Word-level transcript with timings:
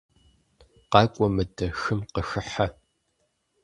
КъакӀуэ 0.91 1.27
мыдэ, 1.35 1.67
хым 1.79 1.99
къыхыхьэ. 2.13 2.67